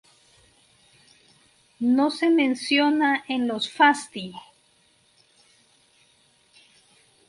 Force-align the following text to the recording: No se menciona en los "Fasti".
No 1.79 2.09
se 2.09 2.31
menciona 2.31 3.23
en 3.27 3.47
los 3.47 3.69
"Fasti". 3.71 4.33